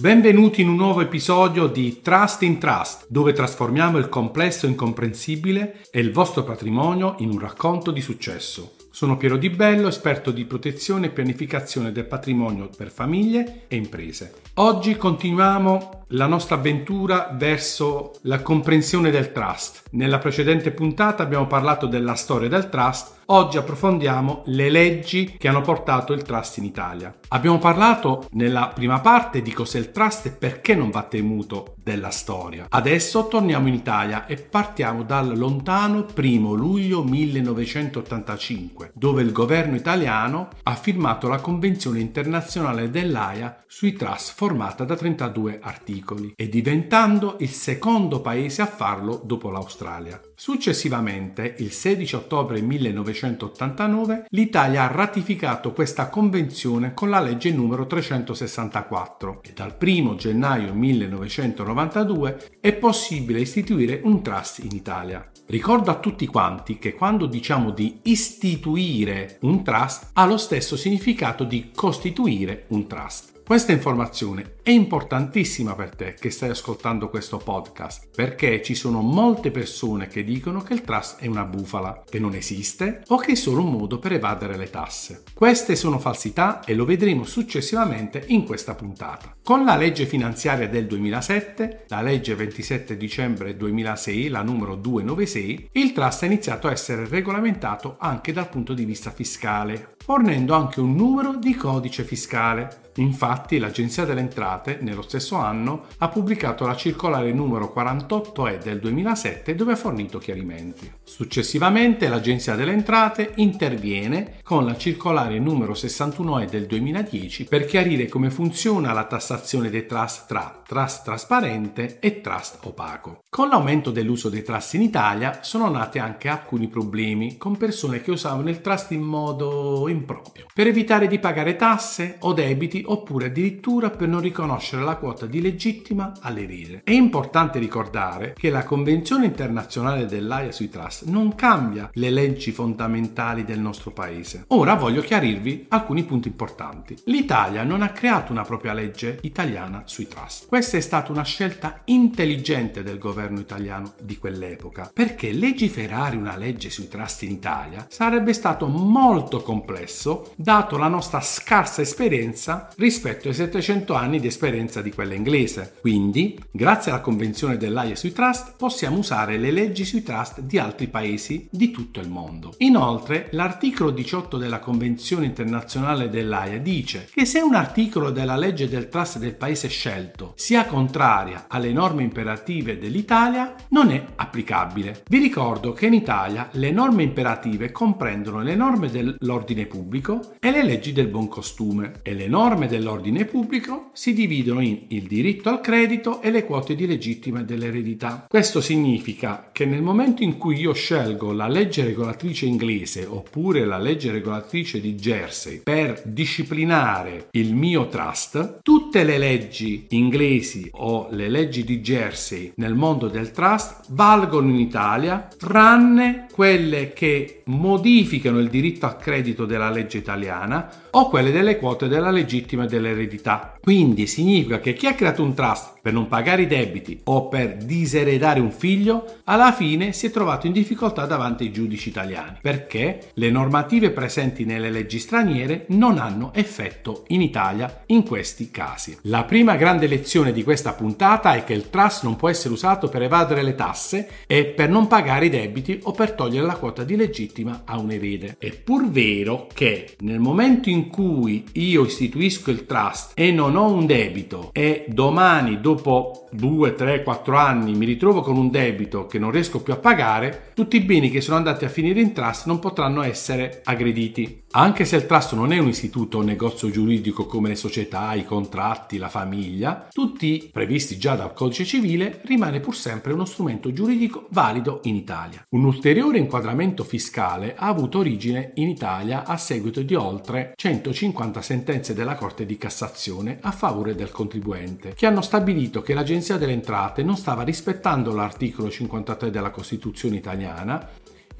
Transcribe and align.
Benvenuti 0.00 0.62
in 0.62 0.68
un 0.68 0.76
nuovo 0.76 1.02
episodio 1.02 1.66
di 1.66 2.00
Trust 2.00 2.42
in 2.42 2.58
Trust, 2.58 3.04
dove 3.08 3.34
trasformiamo 3.34 3.98
il 3.98 4.08
complesso 4.08 4.66
incomprensibile 4.66 5.82
e 5.90 6.00
il 6.00 6.10
vostro 6.10 6.42
patrimonio 6.42 7.16
in 7.18 7.28
un 7.28 7.38
racconto 7.38 7.90
di 7.90 8.00
successo. 8.00 8.76
Sono 8.90 9.16
Piero 9.16 9.36
Di 9.36 9.50
Bello, 9.50 9.88
esperto 9.88 10.30
di 10.30 10.46
protezione 10.46 11.06
e 11.06 11.10
pianificazione 11.10 11.92
del 11.92 12.06
patrimonio 12.06 12.70
per 12.76 12.90
famiglie 12.90 13.64
e 13.68 13.76
imprese. 13.76 14.34
Oggi 14.54 14.96
continuiamo 14.96 16.04
la 16.08 16.26
nostra 16.26 16.56
avventura 16.56 17.30
verso 17.32 18.12
la 18.22 18.40
comprensione 18.40 19.10
del 19.10 19.32
trust. 19.32 19.82
Nella 19.92 20.18
precedente 20.18 20.72
puntata 20.72 21.22
abbiamo 21.22 21.46
parlato 21.46 21.86
della 21.86 22.14
storia 22.14 22.48
del 22.48 22.68
trust, 22.68 23.18
oggi 23.32 23.58
approfondiamo 23.58 24.42
le 24.46 24.70
leggi 24.70 25.36
che 25.38 25.48
hanno 25.48 25.60
portato 25.60 26.12
il 26.12 26.22
trust 26.22 26.58
in 26.58 26.64
Italia. 26.64 27.14
Abbiamo 27.28 27.58
parlato 27.58 28.26
nella 28.32 28.68
prima 28.74 29.00
parte 29.00 29.40
di 29.42 29.52
cos'è 29.52 29.78
il 29.78 29.92
trust 29.92 30.26
e 30.26 30.30
perché 30.30 30.74
non 30.74 30.90
va 30.90 31.02
temuto 31.02 31.74
della 31.82 32.10
storia. 32.10 32.66
Adesso 32.68 33.28
torniamo 33.28 33.68
in 33.68 33.74
Italia 33.74 34.26
e 34.26 34.36
partiamo 34.36 35.04
dal 35.04 35.36
lontano 35.36 36.06
1 36.14 36.52
luglio 36.54 37.04
1985, 37.04 38.92
dove 38.94 39.22
il 39.22 39.32
governo 39.32 39.76
italiano 39.76 40.48
ha 40.64 40.74
firmato 40.74 41.28
la 41.28 41.40
Convenzione 41.40 42.00
internazionale 42.00 42.90
dell'AIA 42.90 43.62
sui 43.66 43.92
trust 43.92 44.34
formata 44.34 44.84
da 44.84 44.96
32 44.96 45.60
articoli 45.62 46.32
e 46.36 46.48
diventando 46.48 47.36
il 47.38 47.50
secondo 47.50 48.20
paese 48.20 48.62
a 48.62 48.66
farlo 48.66 49.20
dopo 49.24 49.50
l'Australia. 49.50 50.20
Successivamente, 50.40 51.56
il 51.58 51.70
16 51.70 52.16
ottobre 52.16 52.62
1989, 52.62 54.24
l'Italia 54.30 54.84
ha 54.84 54.90
ratificato 54.90 55.74
questa 55.74 56.08
convenzione 56.08 56.94
con 56.94 57.10
la 57.10 57.20
legge 57.20 57.52
numero 57.52 57.86
364 57.86 59.42
e 59.42 59.52
dal 59.52 59.76
1 59.78 60.14
gennaio 60.14 60.72
1992 60.72 62.52
è 62.58 62.72
possibile 62.72 63.40
istituire 63.40 64.00
un 64.02 64.22
trust 64.22 64.60
in 64.60 64.70
Italia. 64.72 65.30
Ricordo 65.44 65.90
a 65.90 65.98
tutti 65.98 66.24
quanti 66.24 66.78
che 66.78 66.94
quando 66.94 67.26
diciamo 67.26 67.70
di 67.70 67.98
istituire 68.04 69.36
un 69.42 69.62
trust 69.62 70.08
ha 70.14 70.24
lo 70.24 70.38
stesso 70.38 70.74
significato 70.74 71.44
di 71.44 71.70
costituire 71.74 72.64
un 72.68 72.86
trust. 72.86 73.39
Questa 73.44 73.72
informazione 73.72 74.54
è 74.62 74.70
importantissima 74.70 75.74
per 75.74 75.94
te 75.94 76.14
che 76.14 76.30
stai 76.30 76.50
ascoltando 76.50 77.08
questo 77.08 77.38
podcast 77.38 78.08
perché 78.14 78.62
ci 78.62 78.74
sono 78.74 79.00
molte 79.00 79.50
persone 79.50 80.06
che 80.06 80.22
dicono 80.22 80.62
che 80.62 80.74
il 80.74 80.82
trust 80.82 81.20
è 81.20 81.26
una 81.26 81.44
bufala, 81.44 82.04
che 82.08 82.20
non 82.20 82.34
esiste 82.34 83.02
o 83.08 83.16
che 83.16 83.32
è 83.32 83.34
solo 83.34 83.62
un 83.62 83.72
modo 83.72 83.98
per 83.98 84.12
evadere 84.12 84.56
le 84.56 84.70
tasse. 84.70 85.24
Queste 85.34 85.74
sono 85.74 85.98
falsità 85.98 86.62
e 86.64 86.74
lo 86.74 86.84
vedremo 86.84 87.24
successivamente 87.24 88.24
in 88.28 88.44
questa 88.44 88.74
puntata. 88.74 89.34
Con 89.42 89.64
la 89.64 89.76
legge 89.76 90.06
finanziaria 90.06 90.68
del 90.68 90.86
2007, 90.86 91.86
la 91.88 92.02
legge 92.02 92.36
27 92.36 92.96
dicembre 92.96 93.56
2006, 93.56 94.28
la 94.28 94.42
numero 94.42 94.76
296, 94.76 95.70
il 95.72 95.92
trust 95.92 96.22
ha 96.22 96.26
iniziato 96.26 96.68
a 96.68 96.72
essere 96.72 97.08
regolamentato 97.08 97.96
anche 97.98 98.32
dal 98.32 98.48
punto 98.48 98.74
di 98.74 98.84
vista 98.84 99.10
fiscale, 99.10 99.96
fornendo 100.04 100.54
anche 100.54 100.80
un 100.80 100.94
numero 100.94 101.34
di 101.34 101.54
codice 101.54 102.04
fiscale. 102.04 102.89
Infatti 103.00 103.58
l'Agenzia 103.58 104.04
delle 104.04 104.20
Entrate 104.20 104.78
nello 104.82 105.00
stesso 105.00 105.36
anno 105.36 105.86
ha 105.98 106.08
pubblicato 106.08 106.66
la 106.66 106.76
circolare 106.76 107.32
numero 107.32 107.72
48E 107.74 108.62
del 108.62 108.78
2007 108.78 109.54
dove 109.54 109.72
ha 109.72 109.76
fornito 109.76 110.18
chiarimenti. 110.18 110.90
Successivamente 111.02 112.08
l'Agenzia 112.08 112.56
delle 112.56 112.72
Entrate 112.72 113.32
interviene 113.36 114.34
con 114.42 114.66
la 114.66 114.76
circolare 114.76 115.38
numero 115.38 115.72
61E 115.72 116.48
del 116.50 116.66
2010 116.66 117.44
per 117.44 117.64
chiarire 117.64 118.06
come 118.06 118.30
funziona 118.30 118.92
la 118.92 119.04
tassazione 119.04 119.70
dei 119.70 119.86
trust 119.86 120.26
tra 120.26 120.62
trust 120.66 121.04
trasparente 121.04 121.98
e 122.00 122.20
trust 122.20 122.58
opaco. 122.64 123.20
Con 123.30 123.48
l'aumento 123.48 123.90
dell'uso 123.90 124.28
dei 124.28 124.42
trust 124.42 124.74
in 124.74 124.82
Italia 124.82 125.38
sono 125.42 125.70
nati 125.70 125.98
anche 125.98 126.28
alcuni 126.28 126.68
problemi 126.68 127.38
con 127.38 127.56
persone 127.56 128.02
che 128.02 128.10
usavano 128.10 128.50
il 128.50 128.60
trust 128.60 128.90
in 128.90 129.00
modo 129.00 129.88
improprio 129.88 130.46
per 130.52 130.66
evitare 130.66 131.06
di 131.06 131.18
pagare 131.18 131.56
tasse 131.56 132.16
o 132.20 132.34
debiti 132.34 132.84
oppure 132.90 133.26
addirittura 133.26 133.90
per 133.90 134.08
non 134.08 134.20
riconoscere 134.20 134.82
la 134.82 134.96
quota 134.96 135.26
di 135.26 135.40
legittima 135.40 136.12
all'erede. 136.20 136.82
È 136.84 136.92
importante 136.92 137.58
ricordare 137.58 138.34
che 138.36 138.50
la 138.50 138.64
Convenzione 138.64 139.26
internazionale 139.26 140.06
dell'AIA 140.06 140.52
sui 140.52 140.68
trust 140.68 141.04
non 141.04 141.34
cambia 141.34 141.90
le 141.94 142.10
leggi 142.10 142.50
fondamentali 142.50 143.44
del 143.44 143.60
nostro 143.60 143.90
paese. 143.92 144.44
Ora 144.48 144.74
voglio 144.74 145.02
chiarirvi 145.02 145.66
alcuni 145.68 146.04
punti 146.04 146.28
importanti. 146.28 146.96
L'Italia 147.04 147.62
non 147.62 147.82
ha 147.82 147.90
creato 147.90 148.32
una 148.32 148.42
propria 148.42 148.72
legge 148.72 149.18
italiana 149.22 149.82
sui 149.86 150.08
trust. 150.08 150.46
Questa 150.48 150.76
è 150.76 150.80
stata 150.80 151.12
una 151.12 151.22
scelta 151.22 151.82
intelligente 151.84 152.82
del 152.82 152.98
governo 152.98 153.40
italiano 153.40 153.94
di 154.00 154.18
quell'epoca, 154.18 154.90
perché 154.92 155.32
legiferare 155.32 156.16
una 156.16 156.36
legge 156.36 156.70
sui 156.70 156.88
trust 156.88 157.22
in 157.22 157.30
Italia 157.30 157.86
sarebbe 157.88 158.32
stato 158.32 158.66
molto 158.66 159.42
complesso 159.42 160.32
dato 160.36 160.76
la 160.76 160.88
nostra 160.88 161.20
scarsa 161.20 161.82
esperienza 161.82 162.69
rispetto 162.76 163.28
ai 163.28 163.34
700 163.34 163.94
anni 163.94 164.20
di 164.20 164.26
esperienza 164.26 164.82
di 164.82 164.92
quella 164.92 165.14
inglese. 165.14 165.74
Quindi, 165.80 166.38
grazie 166.50 166.90
alla 166.90 167.00
Convenzione 167.00 167.56
dell'AIA 167.56 167.96
sui 167.96 168.12
trust, 168.12 168.54
possiamo 168.56 168.98
usare 168.98 169.38
le 169.38 169.50
leggi 169.50 169.84
sui 169.84 170.02
trust 170.02 170.40
di 170.40 170.58
altri 170.58 170.88
paesi 170.88 171.48
di 171.50 171.70
tutto 171.70 172.00
il 172.00 172.08
mondo. 172.08 172.54
Inoltre, 172.58 173.28
l'articolo 173.32 173.90
18 173.90 174.36
della 174.36 174.58
Convenzione 174.58 175.26
internazionale 175.26 176.08
dell'AIA 176.08 176.58
dice 176.58 177.08
che 177.12 177.24
se 177.24 177.40
un 177.40 177.54
articolo 177.54 178.10
della 178.10 178.36
legge 178.36 178.68
del 178.68 178.88
trust 178.88 179.18
del 179.18 179.34
paese 179.34 179.68
scelto 179.68 180.32
sia 180.36 180.66
contraria 180.66 181.46
alle 181.48 181.72
norme 181.72 182.02
imperative 182.02 182.78
dell'Italia, 182.78 183.54
non 183.68 183.90
è 183.90 184.04
applicabile. 184.16 185.02
Vi 185.08 185.18
ricordo 185.18 185.72
che 185.72 185.86
in 185.86 185.94
Italia 185.94 186.48
le 186.52 186.70
norme 186.70 187.02
imperative 187.02 187.72
comprendono 187.72 188.42
le 188.42 188.54
norme 188.54 188.90
dell'ordine 188.90 189.66
pubblico 189.66 190.34
e 190.38 190.50
le 190.50 190.62
leggi 190.62 190.92
del 190.92 191.08
buon 191.08 191.28
costume 191.28 192.00
e 192.02 192.14
le 192.14 192.28
norme 192.28 192.59
norme 192.60 192.68
dell'ordine 192.68 193.24
pubblico 193.24 193.90
si 193.94 194.12
dividono 194.12 194.60
in 194.60 194.78
il 194.88 195.04
diritto 195.04 195.48
al 195.48 195.60
credito 195.60 196.20
e 196.20 196.30
le 196.30 196.44
quote 196.44 196.74
di 196.74 196.86
legittima 196.86 197.42
dell'eredità. 197.42 198.26
Questo 198.28 198.60
significa 198.60 199.48
che 199.52 199.64
nel 199.64 199.82
momento 199.82 200.22
in 200.22 200.36
cui 200.36 200.58
io 200.58 200.72
scelgo 200.72 201.32
la 201.32 201.48
legge 201.48 201.84
regolatrice 201.84 202.46
inglese 202.46 203.06
oppure 203.06 203.64
la 203.64 203.78
legge 203.78 204.10
regolatrice 204.10 204.80
di 204.80 204.94
Jersey 204.94 205.60
per 205.62 206.02
disciplinare 206.04 207.28
il 207.32 207.54
mio 207.54 207.88
trust, 207.88 208.60
tutte 208.62 209.04
le 209.04 209.18
leggi 209.18 209.86
inglesi 209.90 210.68
o 210.72 211.08
le 211.10 211.28
leggi 211.28 211.64
di 211.64 211.80
Jersey 211.80 212.52
nel 212.56 212.74
mondo 212.74 213.08
del 213.08 213.30
trust 213.30 213.84
valgono 213.90 214.48
in 214.48 214.58
Italia 214.58 215.28
tranne 215.36 216.26
quelle 216.32 216.92
che 216.92 217.42
modificano 217.46 218.38
il 218.38 218.48
diritto 218.48 218.86
al 218.86 218.96
credito 218.96 219.44
della 219.44 219.70
legge 219.70 219.98
italiana 219.98 220.88
o 220.90 221.08
quelle 221.08 221.30
delle 221.30 221.58
quote 221.58 221.88
della 221.88 222.10
legittima 222.10 222.49
dell'eredità. 222.56 223.56
Quindi 223.60 224.06
significa 224.06 224.60
che 224.60 224.72
chi 224.72 224.86
ha 224.86 224.94
creato 224.94 225.22
un 225.22 225.34
trust 225.34 225.78
per 225.80 225.92
non 225.92 226.08
pagare 226.08 226.42
i 226.42 226.46
debiti 226.46 227.00
o 227.04 227.28
per 227.28 227.56
diseredare 227.56 228.40
un 228.40 228.50
figlio, 228.50 229.18
alla 229.24 229.52
fine 229.52 229.92
si 229.92 230.06
è 230.06 230.10
trovato 230.10 230.46
in 230.46 230.52
difficoltà 230.52 231.06
davanti 231.06 231.44
ai 231.44 231.52
giudici 231.52 231.88
italiani, 231.88 232.38
perché 232.40 233.10
le 233.14 233.30
normative 233.30 233.90
presenti 233.90 234.44
nelle 234.44 234.70
leggi 234.70 234.98
straniere 234.98 235.66
non 235.68 235.98
hanno 235.98 236.32
effetto 236.34 237.04
in 237.08 237.22
Italia 237.22 237.82
in 237.86 238.02
questi 238.04 238.50
casi. 238.50 238.96
La 239.02 239.24
prima 239.24 239.56
grande 239.56 239.86
lezione 239.86 240.32
di 240.32 240.42
questa 240.42 240.72
puntata 240.72 241.34
è 241.34 241.44
che 241.44 241.54
il 241.54 241.70
trust 241.70 242.04
non 242.04 242.16
può 242.16 242.28
essere 242.28 242.54
usato 242.54 242.88
per 242.88 243.02
evadere 243.02 243.42
le 243.42 243.54
tasse 243.54 244.08
e 244.26 244.44
per 244.44 244.68
non 244.68 244.86
pagare 244.86 245.26
i 245.26 245.30
debiti 245.30 245.78
o 245.84 245.92
per 245.92 246.12
togliere 246.12 246.46
la 246.46 246.56
quota 246.56 246.84
di 246.84 246.96
legittima 246.96 247.62
a 247.64 247.78
un 247.78 247.90
erede. 247.90 248.36
È 248.38 248.50
pur 248.50 248.88
vero 248.90 249.46
che 249.52 249.96
nel 250.00 250.18
momento 250.18 250.68
in 250.68 250.88
cui 250.88 251.44
io 251.52 251.84
istituisco 251.84 252.50
il 252.50 252.66
trust 252.66 253.12
e 253.14 253.30
non 253.30 253.56
ho 253.56 253.72
un 253.72 253.86
debito 253.86 254.50
e 254.52 254.84
domani 254.88 255.60
dopo 255.74 256.26
2, 256.32 256.74
3, 256.74 257.02
4 257.02 257.36
anni 257.36 257.74
mi 257.74 257.86
ritrovo 257.86 258.20
con 258.20 258.36
un 258.36 258.50
debito 258.50 259.06
che 259.06 259.18
non 259.18 259.30
riesco 259.30 259.62
più 259.62 259.72
a 259.72 259.76
pagare, 259.76 260.50
tutti 260.54 260.76
i 260.76 260.80
beni 260.80 261.10
che 261.10 261.20
sono 261.20 261.36
andati 261.36 261.64
a 261.64 261.68
finire 261.68 262.00
in 262.00 262.12
trust 262.12 262.46
non 262.46 262.58
potranno 262.58 263.02
essere 263.02 263.60
aggrediti. 263.64 264.42
Anche 264.52 264.84
se 264.84 264.96
il 264.96 265.06
trust 265.06 265.34
non 265.34 265.52
è 265.52 265.58
un 265.58 265.68
istituto 265.68 266.18
o 266.18 266.22
negozio 266.22 266.70
giuridico 266.70 267.24
come 267.24 267.50
le 267.50 267.54
società, 267.54 268.14
i 268.14 268.24
contratti, 268.24 268.98
la 268.98 269.08
famiglia, 269.08 269.86
tutti 269.92 270.50
previsti 270.52 270.98
già 270.98 271.14
dal 271.14 271.32
codice 271.32 271.64
civile, 271.64 272.20
rimane 272.24 272.58
pur 272.58 272.74
sempre 272.74 273.12
uno 273.12 273.26
strumento 273.26 273.72
giuridico 273.72 274.26
valido 274.30 274.80
in 274.84 274.96
Italia. 274.96 275.44
Un 275.50 275.62
ulteriore 275.62 276.18
inquadramento 276.18 276.82
fiscale 276.82 277.54
ha 277.56 277.68
avuto 277.68 277.98
origine 277.98 278.50
in 278.54 278.68
Italia 278.68 279.24
a 279.24 279.36
seguito 279.36 279.82
di 279.82 279.94
oltre 279.94 280.54
150 280.56 281.40
sentenze 281.42 281.94
della 281.94 282.16
Corte 282.16 282.44
di 282.44 282.56
Cassazione 282.56 283.38
a 283.42 283.52
favore 283.52 283.94
del 283.94 284.10
contribuente, 284.10 284.94
che 284.94 285.06
hanno 285.06 285.22
stabilito 285.22 285.80
che 285.80 285.94
l'Agenzia 285.94 286.38
delle 286.38 286.54
Entrate 286.54 287.04
non 287.04 287.16
stava 287.16 287.44
rispettando 287.44 288.12
l'articolo 288.12 288.68
53 288.68 289.30
della 289.30 289.50
Costituzione 289.50 290.16
italiana 290.16 290.88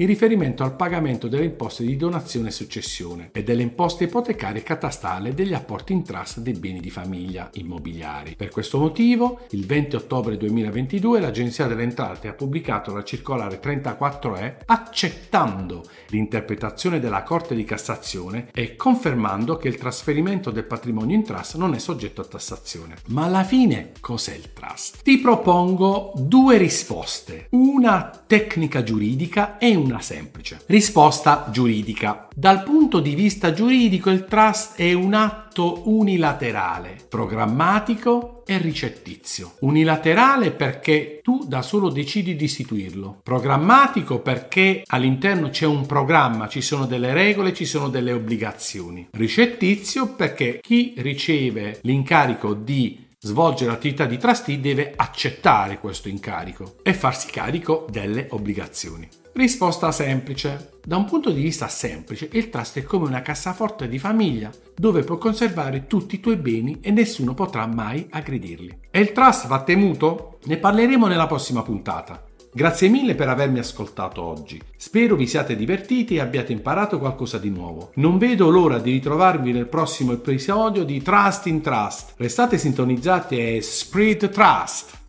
in 0.01 0.07
riferimento 0.07 0.65
al 0.65 0.77
pagamento 0.77 1.29
delle 1.29 1.45
imposte 1.45 1.85
di 1.85 1.95
donazione 1.95 2.49
e 2.49 2.53
successione 2.53 3.29
e 3.33 3.43
delle 3.43 3.61
imposte 3.61 4.05
ipotecarie 4.05 4.63
catastale 4.63 5.35
degli 5.35 5.53
apporti 5.53 5.93
in 5.93 6.03
trust 6.03 6.39
dei 6.39 6.55
beni 6.55 6.81
di 6.81 6.89
famiglia 6.89 7.51
immobiliari. 7.53 8.35
Per 8.35 8.49
questo 8.49 8.79
motivo, 8.79 9.41
il 9.51 9.67
20 9.67 9.97
ottobre 9.97 10.39
2022 10.39 11.21
l'Agenzia 11.21 11.67
delle 11.67 11.83
Entrate 11.83 12.29
ha 12.29 12.33
pubblicato 12.33 12.95
la 12.95 13.05
circolare 13.05 13.61
34E 13.61 14.55
accettando 14.65 15.85
l'interpretazione 16.09 16.99
della 16.99 17.23
Corte 17.23 17.55
di 17.55 17.65
Cassazione 17.65 18.49
e 18.55 18.77
confermando 18.77 19.59
che 19.59 19.69
il 19.69 19.77
trasferimento 19.77 20.51
del 20.51 20.65
patrimonio 20.65 21.15
in 21.15 21.25
trust 21.25 21.57
non 21.57 21.75
è 21.75 21.79
soggetto 21.79 22.23
a 22.23 22.25
tassazione. 22.25 22.97
Ma 23.09 23.25
alla 23.25 23.45
fine 23.45 23.93
cos'è 24.01 24.35
il 24.35 24.55
trust? 24.55 25.03
Ti 25.03 25.19
propongo 25.19 26.15
due 26.17 26.57
risposte, 26.57 27.49
una 27.51 28.11
tecnica 28.27 28.83
giuridica 28.83 29.59
e 29.59 29.77
una 29.77 29.89
semplice. 29.99 30.61
Risposta 30.67 31.49
giuridica. 31.51 32.29
Dal 32.33 32.63
punto 32.63 33.01
di 33.01 33.17
vista 33.17 33.53
giuridico 33.53 34.11
il 34.11 34.27
trust 34.27 34.77
è 34.77 34.93
un 34.93 35.15
atto 35.15 35.89
unilaterale, 35.89 36.97
programmatico 37.09 38.45
e 38.47 38.59
ricettizio. 38.59 39.55
Unilaterale 39.61 40.53
perché 40.53 41.21
tu 41.23 41.45
da 41.47 41.63
solo 41.63 41.89
decidi 41.89 42.37
di 42.37 42.45
istituirlo. 42.45 43.21
Programmatico 43.23 44.21
perché 44.21 44.83
all'interno 44.87 45.51
c'è 45.51 45.67
un 45.67 45.87
programma, 45.87 46.49
ci 46.49 46.61
sono 46.61 46.87
delle 46.87 47.13
regole, 47.13 47.53
ci 47.53 47.65
sono 47.65 47.89
delle 47.89 48.13
obbligazioni. 48.13 49.09
Ricettizio 49.11 50.15
perché 50.15 50.61
chi 50.63 50.95
riceve 50.99 51.79
l'incarico 51.83 52.55
di 52.55 53.09
svolgere 53.23 53.71
l'attività 53.71 54.07
di 54.07 54.17
trustee 54.17 54.61
deve 54.61 54.95
accettare 54.97 55.79
questo 55.79 56.09
incarico 56.09 56.77
e 56.83 56.95
farsi 56.95 57.31
carico 57.31 57.87
delle 57.91 58.29
obbligazioni. 58.31 59.07
Risposta 59.33 59.93
semplice. 59.93 60.79
Da 60.83 60.97
un 60.97 61.05
punto 61.05 61.31
di 61.31 61.43
vista 61.43 61.69
semplice, 61.69 62.31
il 62.33 62.49
trust 62.49 62.79
è 62.79 62.83
come 62.83 63.07
una 63.07 63.21
cassaforte 63.21 63.89
di 63.89 63.99
famiglia 63.99 64.51
dove 64.75 65.03
puoi 65.03 65.19
conservare 65.19 65.87
tutti 65.87 66.15
i 66.15 66.21
tuoi 66.21 66.37
beni 66.37 66.79
e 66.81 66.91
nessuno 66.91 67.35
potrà 67.35 67.67
mai 67.67 68.07
aggredirli. 68.09 68.81
E 68.91 69.01
il 69.01 69.13
trust 69.13 69.47
va 69.47 69.63
temuto? 69.63 70.39
Ne 70.45 70.57
parleremo 70.57 71.07
nella 71.07 71.27
prossima 71.27 71.63
puntata. 71.63 72.25
Grazie 72.53 72.89
mille 72.89 73.15
per 73.15 73.29
avermi 73.29 73.61
ascoltato 73.61 74.23
oggi. 74.23 74.61
Spero 74.77 75.15
vi 75.15 75.29
siate 75.29 75.55
divertiti 75.55 76.17
e 76.17 76.21
abbiate 76.21 76.51
imparato 76.51 76.99
qualcosa 76.99 77.39
di 77.39 77.49
nuovo. 77.49 77.93
Non 77.95 78.19
vedo 78.19 78.51
l'ora 78.51 78.79
di 78.79 78.91
ritrovarvi 78.91 79.53
nel 79.53 79.69
prossimo 79.69 80.13
episodio 80.13 80.83
di 80.83 81.01
Trust 81.01 81.47
in 81.47 81.61
Trust. 81.61 82.15
Restate 82.17 82.59
sintonizzati 82.59 83.39
e 83.39 83.63
Spread 83.63 84.31
Trust! 84.31 85.00